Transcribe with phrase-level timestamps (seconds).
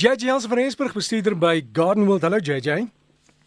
[0.00, 2.22] JJ Jans van Rensburg bestuurder by Garden World.
[2.22, 2.86] Hallo JJ.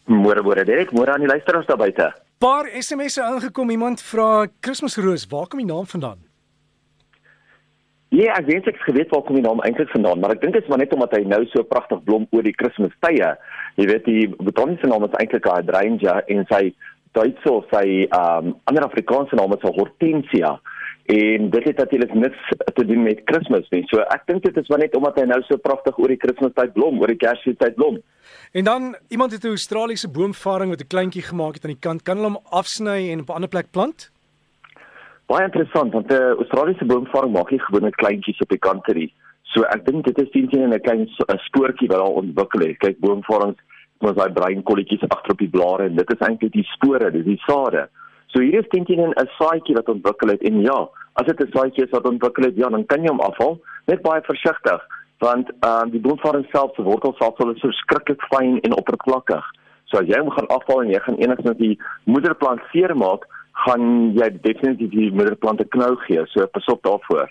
[0.05, 2.11] Môre môre Derek, môre aan die luisteraars daar buite.
[2.37, 3.71] Paar SMS'e aangekom.
[3.73, 6.19] Iemand vra Kersroos, waar kom die naam vandaan?
[8.13, 10.61] Ja, ek weet ek geweet waar kom die naam eintlik vandaan, maar ek dink dit
[10.61, 13.33] is maar net omdat hy nou so pragtig blom oor die Kerstye.
[13.81, 16.67] Jy weet die botaniese naam is eintlik hydrangea en sy
[17.13, 20.59] Duitse of sy um ander Afrikaanse naam is hortensia
[21.05, 23.83] en dit het natuurlik niks te doen met Kersfees nie.
[23.91, 26.73] So ek dink dit is maar net omdat hy nou so pragtig oor die Kersfeestyd
[26.73, 27.99] blom, oor die Kersfeestyd blom.
[28.51, 32.03] En dan iemand het 'n Australiese boomvaring met 'n kleintjie gemaak het aan die kant.
[32.03, 34.11] Kan hulle hom afsny en op 'n ander plek plant?
[35.25, 38.93] Baie interessant want 'n uh, Australiese boomvaring maak nie gewoon net kleintjies op die kante
[38.93, 39.13] nie.
[39.43, 41.07] So ek dink dit is teen teen 'n klein
[41.47, 42.77] spoortjie wat daar ontwikkel het.
[42.77, 43.59] Kyk, boomvarings
[43.99, 47.25] moet daai bruin kolletjies agter op die blare en dit is eintlik die spore, dis
[47.25, 47.89] die sade.
[48.33, 51.51] So hier is teen teen 'n saadjie wat ontwikkel het en ja, as dit 'n
[51.53, 54.81] saadjie is wat ontwikkel het, ja, dan kan jy hom afhaal, net baie versigtig
[55.23, 59.45] want ehm uh, die boomvaring self se wortelsaadsel is so skrikkelik fyn en oppervlakkig.
[59.91, 61.75] So as jy hom gaan afhaal en jy gaan enigsins die
[62.15, 63.27] moederplant seermaak,
[63.65, 63.85] gaan
[64.17, 66.25] jy definitief die moederplant 'n knou gee.
[66.33, 67.29] So pas op daarvoor.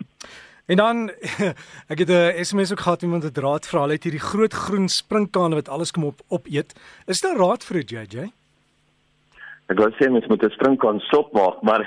[0.67, 1.11] En dan
[1.93, 4.89] ek het 'n SMS ook gehad iemand het raad vra, hulle het hierdie groot groen
[4.89, 6.73] sprinkane wat alles kom op opeet.
[7.07, 8.31] Is daar raad vir dit JJ?
[9.71, 11.83] Ek gou sê mens moet 'n sprinkaan sop maak, maar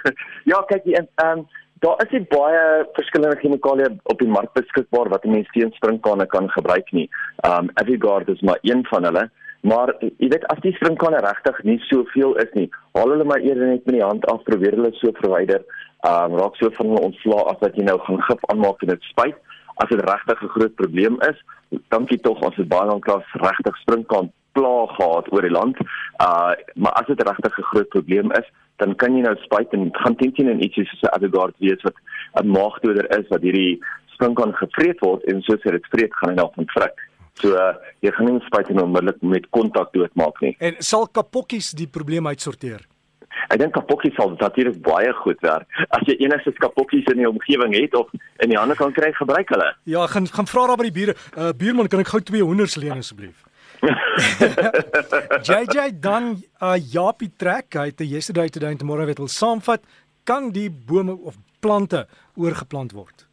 [0.50, 1.46] ja, kyk jy ehm um,
[1.82, 6.26] daar is nie baie verskillende chemikalieë op die mark beskikbaar wat 'n mens teen sprinkane
[6.26, 7.08] kan gebruik nie.
[7.44, 9.30] Ehm um, Avigard is maar een van hulle.
[9.62, 13.66] Maar jy weet as die sprinkane regtig nie soveel is nie, haal hulle maar eerder
[13.66, 15.62] net met die hand af, probeer hulle so verwyder.
[16.06, 18.94] Ehm um, raak so van hulle ontslaa as wat jy nou gaan gif aanmaak en
[18.94, 19.36] dit spuit.
[19.74, 21.38] As dit regtig 'n groot probleem is,
[21.88, 25.76] dankie tog ons het baie lank klas regtig sprinkaan plaag gehad oor die land.
[26.22, 29.88] Uh maar as dit regtig 'n groot probleem is, dan kan jy nou spuit en
[29.92, 31.96] gaan teen teen en ietsie soos 'n Avigard wees wat
[32.42, 33.82] 'n maagdoder is wat hierdie
[34.14, 36.96] sprinkaan gevreet word en soos dit vreet gaan hy nou van vrek.
[37.40, 40.56] So uh, jy gaan nie spuit en onmiddellik met kontak doodmaak nie.
[40.58, 42.84] En sal kapokkies die probleem uitsorteer?
[43.48, 45.68] Ek dink kapokkies sal natuurlik baie goed werk.
[45.96, 48.12] As jy enige kapokkies in die omgewing het of
[48.44, 49.70] in die hande kan kry, gebruik hulle.
[49.88, 51.16] Ja, gaan gaan vra daar by die bure.
[51.36, 53.40] Uh buurman, kan ek gou twee hoenders leen asseblief?
[55.48, 59.82] JJ dan uh Japie trek hy het yesterday today and tomorrow wat wil saamvat
[60.28, 62.06] kan die bome of plante
[62.38, 63.26] oorgeplant word.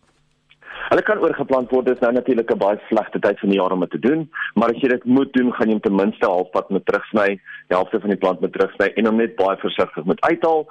[0.89, 3.79] Hulle kan oorgeplant word, dis nou natuurlik 'n baie slegte tyd van die jaar om
[3.85, 4.21] dit te doen,
[4.55, 7.27] maar as jy dit moet doen, gaan jy ten minste halfpad met terugsny,
[7.69, 10.65] die helfte van die plant met terugsny en hom net baie versigtig met uithaal.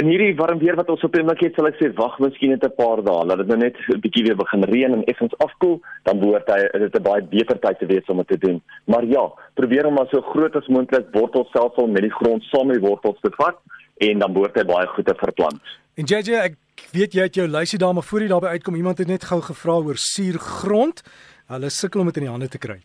[0.00, 2.50] In hierdie warm weer wat ons op die oomblik het, sal ek sê wag miskien
[2.50, 5.38] net 'n paar dae, laat dit nou net 'n bietjie weer begin reën en effens
[5.38, 8.60] afkoel, dan behoort hy dit 'n baie beter tyd te wees om dit te doen.
[8.84, 9.24] Maar ja,
[9.54, 13.20] probeer om maar so groot as moontlik wortelstelsel met die grond saam met die wortels
[13.20, 13.56] te vat
[13.96, 15.60] en dan behoort hy baie goed te verplant.
[15.96, 16.56] En JJ, ek
[16.92, 19.40] weet jy het jou lysie daar maar voor jy daarby uitkom, iemand het net gou
[19.40, 21.02] gevra oor suurgrond.
[21.48, 22.80] Hulle sukkel om dit in die hande te kry.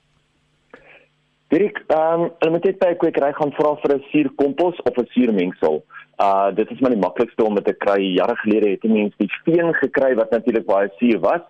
[1.52, 4.96] Dirk, ehm um, hulle moet net by 'n kwekery gaan vra vir 'n suurkompos of
[4.98, 5.84] 'n suurmengsel.
[6.26, 8.00] Uh dit is maar die maklikste om dit te kry.
[8.16, 11.42] Jare gelede het mense die veen gekry wat natuurlik baie suur was.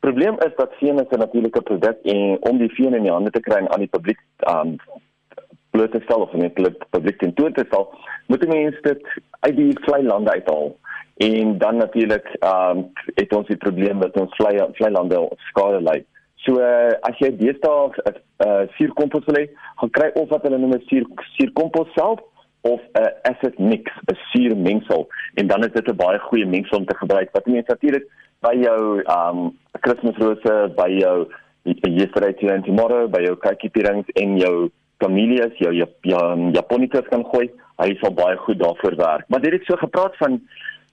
[0.00, 3.30] Probleem is dat veen is 'n natuurlike produk en om die veen in die hande
[3.30, 4.76] te kry en aan die publiek um,
[5.72, 6.54] bloot te stel of net
[6.94, 7.88] publiek ten toon te stel,
[8.26, 9.02] moet mense dit
[9.40, 10.72] uit die vlei lande uithaal
[11.26, 15.80] en dan natuurlik ehm um, het ons die probleem dat ons vlei vlei lande skade
[15.88, 15.98] ly.
[16.44, 18.14] So uh, as jy deesdae 'n uh,
[18.46, 19.44] uh, suurkompos wil hê,
[19.80, 21.06] gaan kry of wat hulle noem 'n suur
[21.36, 22.20] suurkompos self
[22.62, 26.78] of 'n uh, acid mix, 'n suurmengsel en dan is dit 'n baie goeie mengsel
[26.78, 27.30] om te gebruik.
[27.32, 28.06] Wat mense natuurlik
[28.40, 31.26] by jou ehm um, Kersrose, by jou
[31.64, 34.70] yesterday to tomorrow, by jou kakipirings en jou
[35.02, 35.72] camellias, jou
[36.54, 37.50] japonitas kan gooi.
[37.82, 39.28] Hy sal baie goed daarvoor werk.
[39.28, 40.38] Maar dit het so gepraat van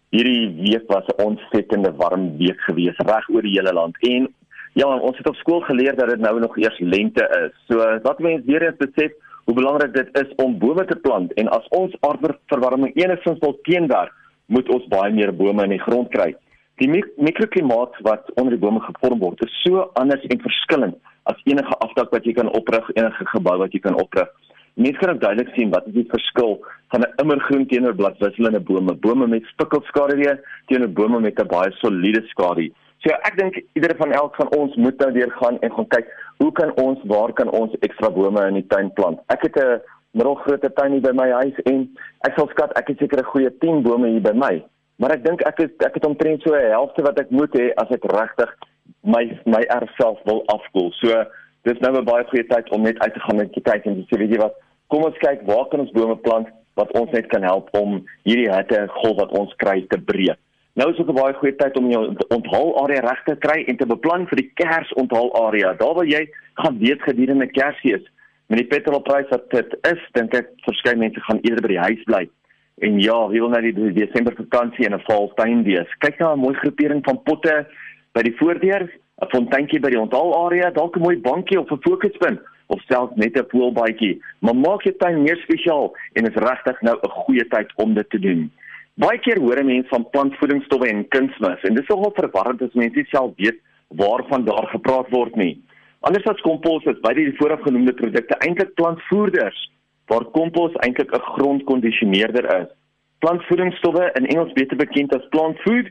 [0.09, 4.27] hierdie week was 'n ontsettende warm week gewees reg oor die hele land en
[4.73, 8.19] ja ons het op skool geleer dat dit nou nog eers lente is so dat
[8.19, 9.11] mense weer eens besef
[9.45, 14.13] hoe belangrik dit is om bome te plant en as ons aardverwarming enigstens wil teenwerk
[14.45, 16.35] moet ons baie meer bome in die grond kry
[16.79, 16.89] die
[17.27, 22.11] mikroklimaat wat onder die bome gevorm word is so anders en verskillend as enige afdak
[22.11, 24.29] wat jy kan oprig enige gebou wat jy kan oprig
[24.79, 26.53] Mens kan ook duidelik sien wat is die verskil
[26.91, 32.21] van 'n immergroen teenoor bladwisselende bome, bome met spikkelskadu teenoor bome met 'n baie soliede
[32.27, 32.71] skadu.
[32.99, 36.07] So ek dink iedere van elk van ons moet nou deur gaan en gaan kyk,
[36.37, 39.19] hoe kan ons, waar kan ons ekstra bome in die tuin plant?
[39.27, 39.81] Ek het 'n
[40.11, 41.89] middelgrootte tuin hier by my huis en
[42.27, 44.63] ek sal skat ek het seker 'n goeie 10 bome hier by my.
[44.99, 47.71] Maar ek dink ek het ek het omtrent so 'n helfte wat ek moet hê
[47.75, 48.51] as ek regtig
[49.03, 50.91] my my erf self wil afkoel.
[50.99, 51.23] So
[51.63, 53.95] dis nou 'n baie goeie tyd om net uit te gaan met jy kyk en
[53.95, 54.55] jy sê weet jy wat
[54.87, 58.51] kom ons kyk waar kan ons bome plant wat ons net kan help om hierdie
[58.51, 60.37] hitte golf wat ons kry te breek.
[60.75, 63.85] Nou is ook 'n baie goeie tyd om jou onthaalarea reg te kry en te
[63.85, 65.73] beplan vir die Kersonthaalarea.
[65.73, 68.03] Daar wil jy gaan weet gedurende Kersfees.
[68.47, 72.03] Met die petrolprys wat dit is, dink ek verskeie mense gaan eerder by die huis
[72.03, 72.29] bly.
[72.79, 75.97] En ja, wie wil nou die Desember vakansie in 'n valtuin wees?
[75.99, 77.67] Kyk na 'n mooi groepering van potte
[78.13, 78.83] by die voordeur,
[79.21, 83.37] 'n fonteintjie by die onthaalarea, dalk 'n mooi bankie of 'n fokuspunt of selfs net
[83.37, 84.21] 'n poolbaadjie.
[84.39, 88.09] Maar maak jou tuin meer spesiaal en is regtig nou 'n goeie tyd om dit
[88.09, 88.51] te doen.
[88.95, 93.31] Baie keer hoor mense van plantvoedingsstowwe en kunsmis en dis nogal verwarrend as mense self
[93.35, 95.61] weet waarvan daar gepraat word nie.
[95.99, 99.71] Anders as kompos is baie die voorafgenoemde produkte eintlik plantvoeders
[100.09, 102.69] waar kompos eintlik 'n grondkondisioneerder is.
[103.19, 105.87] Plantvoedingsstowwe in Engels beter bekend as plant food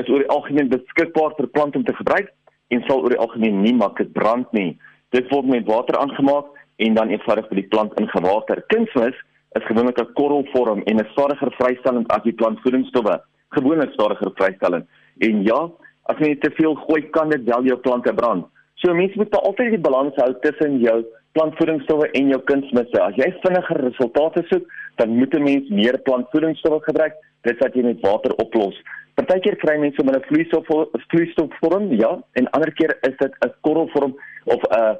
[0.00, 2.32] is oor die algemeen beskikbaar vir plante om te gebruik
[2.68, 4.78] en sal oor die algemeen nie maklik brand nie.
[5.10, 6.46] Dit word met water aangemaak
[6.76, 8.62] en dan eenvoudig vir die plant ingewater.
[8.72, 9.16] Kunsmis
[9.58, 13.20] is gewoonlik 'n korrelvorm en 'n stadiger vrystelling as die plantvoedingsstowwe.
[13.48, 14.86] Gewoonlik stadiger vrystelling.
[15.18, 15.70] En ja,
[16.02, 18.46] as jy te veel gooi, kan dit wel jou plante brand.
[18.74, 22.98] So mense moet altyd die balans hou tussen jou plantvoedingsstowwe en jou kunsmisse.
[23.00, 27.82] As jy vinniger resultate soek, dan moet 'n mens meer plantvoedingsstowwe gebruik, dit wat jy
[27.82, 28.76] met water oplos.
[29.14, 30.66] Partykeer kry mense met 'n vloeistof
[31.08, 34.98] vloeistofvorm, ja, en ander keer is dit 'n korrelvorm of 'n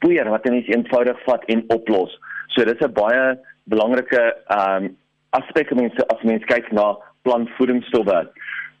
[0.00, 2.18] poeier wat jy net eenvoudig vat en oplos.
[2.48, 4.96] So dis 'n baie belangrike ehm um,
[5.30, 8.28] aspek mense as mens kyk na plantvoedingsstowwe.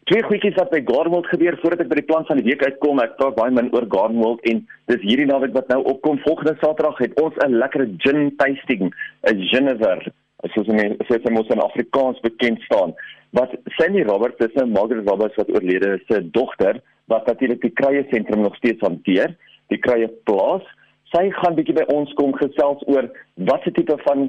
[0.08, 3.00] Twee goedjies wat by Gardenwold gebeur voordat ek by die plant van die week uitkom.
[3.02, 6.16] Ek praat baie min oor Gardenwold en dis hierdie naweek wat nou opkom.
[6.22, 8.88] Volgende Saterdag het ons 'n lekker gin tasting,
[9.28, 10.00] 'n Genever.
[10.44, 12.94] Jy sien, as jy mos in Afrikaans bekend staan.
[13.36, 17.76] Wat Sandy Roberts is 'n Margaret Roberts wat oorlede is, se dogter wat natuurlik die
[17.76, 19.36] kruie sentrum nog steeds hanteer,
[19.68, 20.64] die kruie plaas
[21.12, 23.08] sy gaan bietjie by ons kom gesels oor
[23.48, 24.28] watter tipe van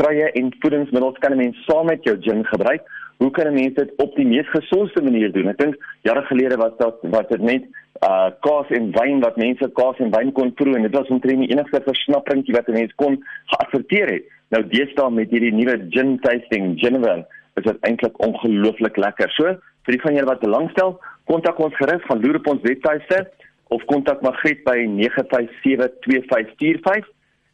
[0.00, 2.82] kruie en voedingsmiddels kan 'n mens saam met jou gin gebruik?
[3.20, 5.48] Hoe kan 'n mens dit op die mees gesondste manier doen?
[5.48, 7.64] Ek dink jare gelede was dit wat dit net
[8.08, 11.38] uh kaas en wyn wat mense kaas en wyn kon proe en dit was omtrent
[11.44, 14.22] die enigste versnapperingkie wat 'n mens kon geadverteer het.
[14.48, 17.26] Nou deesdae met hierdie nuwe gin tasting, Genever,
[17.56, 19.30] is dit eintlik ongelooflik lekker.
[19.30, 19.44] So,
[19.84, 23.30] vir die van julle wat belangstel, kontak ons gerus van loer op ons webtuiste
[23.68, 27.04] of kontak Magriet by 957255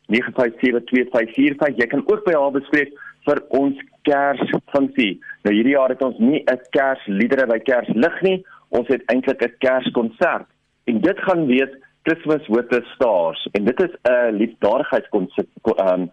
[0.07, 2.93] 957255 jy kan ook by haar bespreek
[3.27, 5.17] vir ons Kersfunksie.
[5.45, 9.57] Nou hierdie jaar het ons nie 'n Kersliedere by Kerslig nie, ons het eintlik 'n
[9.59, 10.47] Kerskonsert.
[10.87, 11.73] En dit gaan wees
[12.05, 15.49] Christmas with the Stars en dit is 'n liefdadigheidskonsert
[15.91, 16.11] um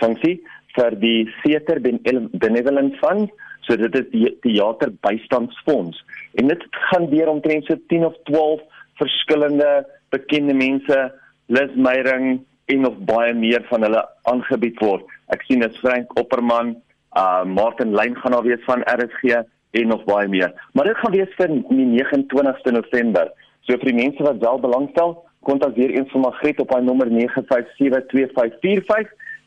[0.00, 0.40] funksie
[0.76, 3.30] vir die Theater Benevolent Fund.
[3.66, 6.04] So dit is die teater bystandsfonds.
[6.34, 8.60] En dit gaan deur omtrent so 10 of 12
[8.94, 11.12] verskillende bekende mense,
[11.46, 15.04] Liz Meyering en nog baie meer van hulle aangebied word.
[15.32, 16.76] Ek sien dit Frank Opperman,
[17.16, 19.22] uh Martin Lyn gaan daar wees van RSG
[19.70, 20.52] en nog baie meer.
[20.72, 23.32] Maar dit gaan wees vir die 29ste November.
[23.60, 27.08] So vir die mense wat wel belangstel, kontak weer eens vir Magriet op haar nommer
[27.12, 27.16] 95725545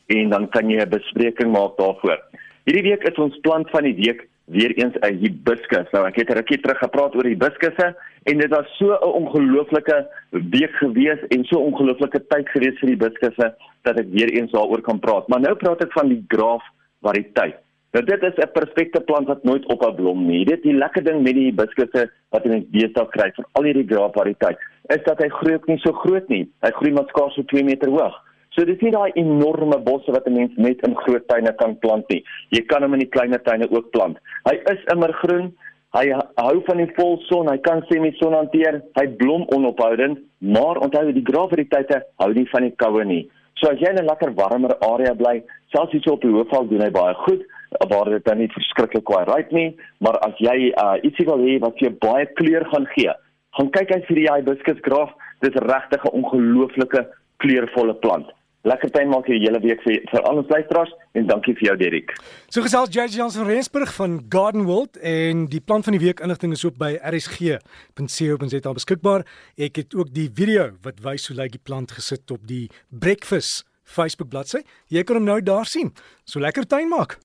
[0.06, 2.18] en dan kan jy 'n bespreking maak daarvoor.
[2.64, 5.90] Hierdie week is ons plant van die week weer eens 'n hibiscus.
[5.92, 10.08] Nou ek het 'n rukkie terug gepraat oor hibiscusse en dit was so 'n ongelooflike
[10.30, 14.80] week gewees en so ongelooflike tyd gewees vir die hibiscusse dat ek weer eens daaroor
[14.80, 15.28] kan praat.
[15.28, 16.62] Maar nou praat ek van die graaf
[17.02, 17.60] variëteit.
[17.92, 20.44] Nou dit is 'n perfekte plant wat nooit ophou blom nie.
[20.44, 24.12] Dit die lekker ding met die hibiscusse wat jy beestal kry van al hierdie graaf
[24.14, 24.58] variëteit
[24.88, 26.48] is dat hy groei ook nie so groot nie.
[26.62, 28.14] Hy groei maar skaars so 2 meter hoog.
[28.52, 32.08] So dis nie daai enorme bosse wat 'n mens net in groot tuine kan plant
[32.08, 32.24] nie.
[32.50, 34.18] Jy kan hom in die kleiner tuine ook plant.
[34.44, 35.52] Hy is immer groen.
[35.92, 37.48] Hy hou van die volson.
[37.48, 38.82] Hy kan semi-son hanteer.
[38.94, 43.30] Hy blom onophoudend, maar onthou die graafvariteite hou nie van die koue nie.
[43.62, 45.40] So as jy in 'n lekker warmer area bly,
[45.70, 47.44] selfs hier op die hoofval doen hy baie goed
[47.90, 51.60] waar dit dan nie verskriklik kwaai ryk nie, maar as jy uh, ietsie wil hê
[51.62, 53.14] wat vir jou baie kleur gaan gee,
[53.56, 55.14] gaan kyk uit vir die hibiscus graaf.
[55.40, 57.06] Dit is regtig 'n ongelooflike
[57.38, 58.26] kleurvolle plant.
[58.62, 61.74] Lekker tyd maak hierdie hele week vir vir al ons luisteraars en dankie vir jou
[61.80, 62.12] Derek.
[62.46, 66.54] So gesels JJ Jansen Rensburg van Garden World en die plan van die week inligting
[66.54, 69.26] is ook by rsg.co.za beskikbaar.
[69.58, 73.66] Ek het ook die video wat wys hoe lyk die plant gesit op die Breakfast
[73.82, 74.62] Facebook bladsy.
[74.94, 75.90] Jy kan hom nou daar sien.
[76.22, 77.18] So lekker tuin maak.